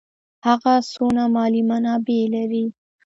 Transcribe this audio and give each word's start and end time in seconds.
هغه 0.47 0.73
څونه 0.91 1.23
مالي 1.35 1.61
منابع 1.69 2.21
لري. 2.33 2.65